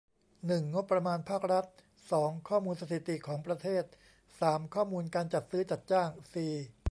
[0.47, 1.65] หนึ่ง งบประมาณภาครัฐ
[2.11, 3.83] สอง ข้อมูลสถิติของประเทศ
[4.39, 6.51] สาม ข้อมูลการจัดซื้อ จัดจ้าง สี่